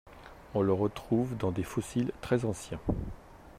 On 0.55 0.63
le 0.63 0.73
retrouve 0.73 1.37
dans 1.37 1.51
des 1.51 1.61
fossiles 1.61 2.11
très 2.21 2.43
anciens. 2.43 2.79